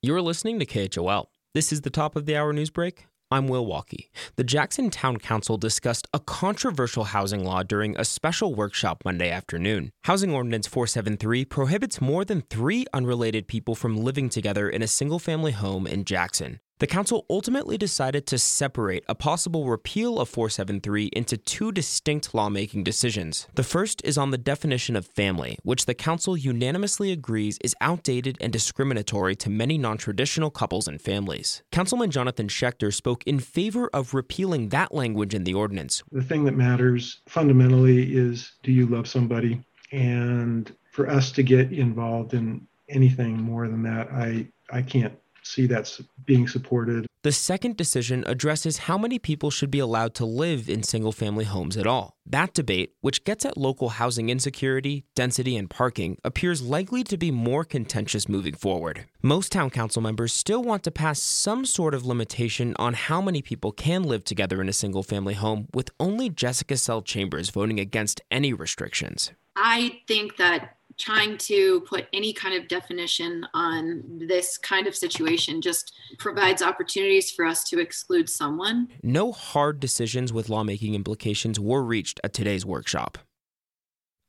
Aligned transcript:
You're 0.00 0.22
listening 0.22 0.60
to 0.60 0.64
KHOL. 0.66 1.26
This 1.54 1.72
is 1.72 1.80
the 1.80 1.90
top 1.90 2.14
of 2.14 2.24
the 2.24 2.36
hour 2.36 2.52
news 2.52 2.70
break. 2.70 3.06
I'm 3.32 3.48
Will 3.48 3.66
Walkey. 3.66 4.10
The 4.36 4.44
Jackson 4.44 4.90
Town 4.90 5.16
Council 5.16 5.56
discussed 5.56 6.06
a 6.14 6.20
controversial 6.20 7.02
housing 7.02 7.44
law 7.44 7.64
during 7.64 7.98
a 7.98 8.04
special 8.04 8.54
workshop 8.54 9.02
Monday 9.04 9.28
afternoon. 9.28 9.90
Housing 10.04 10.32
Ordinance 10.32 10.68
473 10.68 11.44
prohibits 11.46 12.00
more 12.00 12.24
than 12.24 12.42
three 12.42 12.86
unrelated 12.94 13.48
people 13.48 13.74
from 13.74 13.96
living 13.96 14.28
together 14.28 14.70
in 14.70 14.82
a 14.82 14.86
single 14.86 15.18
family 15.18 15.50
home 15.50 15.84
in 15.84 16.04
Jackson. 16.04 16.60
The 16.80 16.86
council 16.86 17.26
ultimately 17.28 17.76
decided 17.76 18.24
to 18.26 18.38
separate 18.38 19.02
a 19.08 19.14
possible 19.16 19.66
repeal 19.66 20.20
of 20.20 20.28
473 20.28 21.06
into 21.06 21.36
two 21.36 21.72
distinct 21.72 22.32
lawmaking 22.34 22.84
decisions. 22.84 23.48
The 23.56 23.64
first 23.64 24.00
is 24.04 24.16
on 24.16 24.30
the 24.30 24.38
definition 24.38 24.94
of 24.94 25.04
family, 25.04 25.58
which 25.64 25.86
the 25.86 25.94
council 25.94 26.36
unanimously 26.36 27.10
agrees 27.10 27.58
is 27.64 27.74
outdated 27.80 28.38
and 28.40 28.52
discriminatory 28.52 29.34
to 29.36 29.50
many 29.50 29.76
non 29.76 29.98
traditional 29.98 30.50
couples 30.50 30.86
and 30.86 31.02
families. 31.02 31.64
Councilman 31.72 32.12
Jonathan 32.12 32.46
Schechter 32.46 32.94
spoke 32.94 33.24
in 33.26 33.40
favor 33.40 33.90
of 33.92 34.14
repealing 34.14 34.68
that 34.68 34.94
language 34.94 35.34
in 35.34 35.42
the 35.42 35.54
ordinance. 35.54 36.04
The 36.12 36.22
thing 36.22 36.44
that 36.44 36.56
matters 36.56 37.22
fundamentally 37.26 38.16
is 38.16 38.52
do 38.62 38.70
you 38.70 38.86
love 38.86 39.08
somebody? 39.08 39.60
And 39.90 40.72
for 40.92 41.10
us 41.10 41.32
to 41.32 41.42
get 41.42 41.72
involved 41.72 42.34
in 42.34 42.68
anything 42.88 43.36
more 43.36 43.66
than 43.66 43.82
that, 43.82 44.12
I, 44.12 44.46
I 44.70 44.82
can't 44.82 45.18
see 45.48 45.66
that's 45.66 46.00
being 46.24 46.46
supported. 46.46 47.06
The 47.22 47.32
second 47.32 47.76
decision 47.76 48.22
addresses 48.26 48.78
how 48.78 48.96
many 48.96 49.18
people 49.18 49.50
should 49.50 49.72
be 49.72 49.80
allowed 49.80 50.14
to 50.14 50.24
live 50.24 50.68
in 50.68 50.84
single 50.84 51.10
family 51.10 51.44
homes 51.44 51.76
at 51.76 51.86
all. 51.86 52.14
That 52.24 52.54
debate, 52.54 52.92
which 53.00 53.24
gets 53.24 53.44
at 53.44 53.58
local 53.58 53.88
housing 53.88 54.28
insecurity, 54.28 55.04
density, 55.16 55.56
and 55.56 55.68
parking, 55.68 56.18
appears 56.22 56.62
likely 56.62 57.02
to 57.04 57.16
be 57.16 57.32
more 57.32 57.64
contentious 57.64 58.28
moving 58.28 58.54
forward. 58.54 59.06
Most 59.20 59.50
town 59.50 59.70
council 59.70 60.00
members 60.00 60.32
still 60.32 60.62
want 60.62 60.84
to 60.84 60.92
pass 60.92 61.20
some 61.20 61.66
sort 61.66 61.92
of 61.92 62.06
limitation 62.06 62.76
on 62.78 62.94
how 62.94 63.20
many 63.20 63.42
people 63.42 63.72
can 63.72 64.04
live 64.04 64.22
together 64.22 64.62
in 64.62 64.68
a 64.68 64.72
single 64.72 65.02
family 65.02 65.34
home, 65.34 65.66
with 65.74 65.90
only 65.98 66.30
Jessica 66.30 66.76
Sell 66.76 67.02
Chambers 67.02 67.50
voting 67.50 67.80
against 67.80 68.20
any 68.30 68.52
restrictions. 68.52 69.32
I 69.56 70.00
think 70.06 70.36
that 70.36 70.77
trying 70.98 71.38
to 71.38 71.80
put 71.82 72.06
any 72.12 72.32
kind 72.32 72.60
of 72.60 72.68
definition 72.68 73.46
on 73.54 74.02
this 74.18 74.58
kind 74.58 74.86
of 74.86 74.94
situation 74.94 75.62
just 75.62 75.94
provides 76.18 76.62
opportunities 76.62 77.30
for 77.30 77.44
us 77.44 77.64
to 77.70 77.78
exclude 77.78 78.28
someone. 78.28 78.88
No 79.02 79.32
hard 79.32 79.80
decisions 79.80 80.32
with 80.32 80.48
lawmaking 80.48 80.94
implications 80.94 81.58
were 81.58 81.82
reached 81.82 82.20
at 82.24 82.32
today's 82.32 82.66
workshop. 82.66 83.18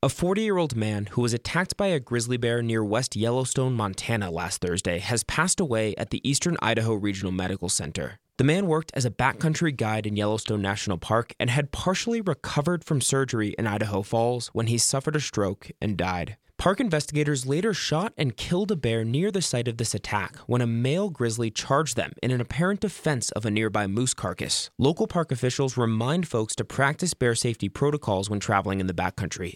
A 0.00 0.08
40 0.08 0.42
year 0.42 0.58
old 0.58 0.76
man 0.76 1.06
who 1.06 1.22
was 1.22 1.34
attacked 1.34 1.76
by 1.76 1.88
a 1.88 1.98
grizzly 1.98 2.36
bear 2.36 2.62
near 2.62 2.84
West 2.84 3.16
Yellowstone, 3.16 3.74
Montana 3.74 4.30
last 4.30 4.60
Thursday 4.60 5.00
has 5.00 5.24
passed 5.24 5.58
away 5.58 5.92
at 5.96 6.10
the 6.10 6.20
Eastern 6.28 6.56
Idaho 6.62 6.94
Regional 6.94 7.32
Medical 7.32 7.68
Center. 7.68 8.20
The 8.36 8.44
man 8.44 8.68
worked 8.68 8.92
as 8.94 9.04
a 9.04 9.10
backcountry 9.10 9.76
guide 9.76 10.06
in 10.06 10.14
Yellowstone 10.14 10.62
National 10.62 10.98
Park 10.98 11.34
and 11.40 11.50
had 11.50 11.72
partially 11.72 12.20
recovered 12.20 12.84
from 12.84 13.00
surgery 13.00 13.56
in 13.58 13.66
Idaho 13.66 14.02
Falls 14.02 14.46
when 14.48 14.68
he 14.68 14.78
suffered 14.78 15.16
a 15.16 15.20
stroke 15.20 15.72
and 15.82 15.96
died. 15.96 16.36
Park 16.58 16.80
investigators 16.80 17.46
later 17.46 17.72
shot 17.72 18.12
and 18.16 18.36
killed 18.36 18.72
a 18.72 18.76
bear 18.76 19.04
near 19.04 19.30
the 19.30 19.40
site 19.40 19.68
of 19.68 19.76
this 19.76 19.94
attack 19.94 20.38
when 20.48 20.60
a 20.60 20.66
male 20.66 21.08
grizzly 21.08 21.52
charged 21.52 21.94
them 21.94 22.12
in 22.20 22.32
an 22.32 22.40
apparent 22.40 22.80
defense 22.80 23.30
of 23.30 23.46
a 23.46 23.50
nearby 23.50 23.86
moose 23.86 24.12
carcass. 24.12 24.68
Local 24.76 25.06
park 25.06 25.30
officials 25.30 25.76
remind 25.76 26.26
folks 26.26 26.56
to 26.56 26.64
practice 26.64 27.14
bear 27.14 27.36
safety 27.36 27.68
protocols 27.68 28.28
when 28.28 28.40
traveling 28.40 28.80
in 28.80 28.88
the 28.88 28.92
backcountry. 28.92 29.54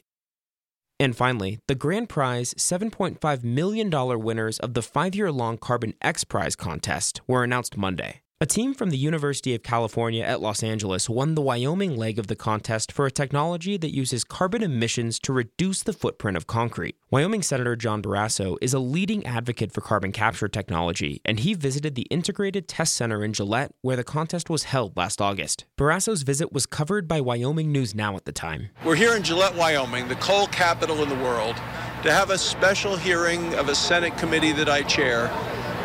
And 1.00 1.16
finally, 1.16 1.58
the 1.66 1.74
grand 1.74 2.08
prize 2.08 2.54
$7.5 2.54 3.42
million 3.42 3.90
winners 4.22 4.60
of 4.60 4.74
the 4.74 4.82
five 4.82 5.16
year 5.16 5.32
long 5.32 5.58
Carbon 5.58 5.94
X 6.00 6.22
Prize 6.22 6.54
contest 6.54 7.20
were 7.26 7.42
announced 7.42 7.76
Monday. 7.76 8.20
A 8.42 8.44
team 8.44 8.74
from 8.74 8.90
the 8.90 8.98
University 8.98 9.54
of 9.54 9.62
California 9.62 10.24
at 10.24 10.40
Los 10.40 10.64
Angeles 10.64 11.08
won 11.08 11.36
the 11.36 11.40
Wyoming 11.40 11.96
leg 11.96 12.18
of 12.18 12.26
the 12.26 12.34
contest 12.34 12.90
for 12.90 13.06
a 13.06 13.10
technology 13.12 13.76
that 13.76 13.94
uses 13.94 14.24
carbon 14.24 14.64
emissions 14.64 15.20
to 15.20 15.32
reduce 15.32 15.84
the 15.84 15.92
footprint 15.92 16.36
of 16.36 16.48
concrete. 16.48 16.96
Wyoming 17.08 17.42
Senator 17.42 17.76
John 17.76 18.02
Barrasso 18.02 18.56
is 18.60 18.74
a 18.74 18.80
leading 18.80 19.24
advocate 19.24 19.70
for 19.70 19.80
carbon 19.80 20.10
capture 20.10 20.48
technology, 20.48 21.20
and 21.24 21.38
he 21.38 21.54
visited 21.54 21.94
the 21.94 22.08
Integrated 22.10 22.66
Test 22.66 22.96
Center 22.96 23.24
in 23.24 23.32
Gillette, 23.32 23.76
where 23.80 23.94
the 23.94 24.02
contest 24.02 24.50
was 24.50 24.64
held 24.64 24.96
last 24.96 25.20
August. 25.20 25.64
Barrasso's 25.78 26.22
visit 26.22 26.52
was 26.52 26.66
covered 26.66 27.06
by 27.06 27.20
Wyoming 27.20 27.70
News 27.70 27.94
Now 27.94 28.16
at 28.16 28.24
the 28.24 28.32
time. 28.32 28.70
We're 28.84 28.96
here 28.96 29.14
in 29.14 29.22
Gillette, 29.22 29.54
Wyoming, 29.54 30.08
the 30.08 30.16
coal 30.16 30.48
capital 30.48 31.04
in 31.04 31.08
the 31.08 31.14
world, 31.14 31.54
to 32.02 32.10
have 32.10 32.30
a 32.30 32.38
special 32.38 32.96
hearing 32.96 33.54
of 33.54 33.68
a 33.68 33.74
Senate 33.76 34.18
committee 34.18 34.50
that 34.50 34.68
I 34.68 34.82
chair 34.82 35.30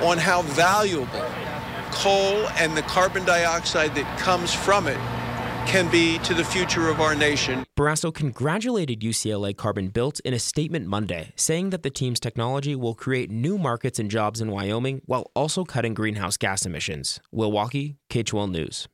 on 0.02 0.18
how 0.18 0.42
valuable 0.42 1.24
coal 1.98 2.48
and 2.60 2.78
the 2.78 2.84
carbon 2.84 3.26
dioxide 3.26 3.96
that 3.96 4.20
comes 4.20 4.54
from 4.54 4.88
it 4.88 5.00
can 5.68 5.90
be 5.92 6.20
to 6.20 6.34
the 6.34 6.44
future 6.44 6.90
of 6.90 7.02
our 7.02 7.16
nation. 7.16 7.66
Barrasso 7.76 8.14
congratulated 8.14 9.02
UCLA 9.02 9.56
Carbon 9.56 9.90
Built 9.90 10.20
in 10.22 10.34
a 10.34 10.40
statement 10.40 10.88
Monday, 10.88 11.34
saying 11.36 11.72
that 11.72 11.84
the 11.84 11.90
team's 11.90 12.20
technology 12.20 12.76
will 12.76 12.96
create 12.96 13.30
new 13.30 13.58
markets 13.58 14.00
and 14.00 14.10
jobs 14.10 14.40
in 14.40 14.52
Wyoming 14.52 15.02
while 15.06 15.30
also 15.36 15.66
cutting 15.66 15.94
greenhouse 15.94 16.38
gas 16.38 16.66
emissions. 16.66 17.20
Will 17.32 17.52
Walkey, 17.52 17.98
KHOL 18.10 18.48
News. 18.48 18.88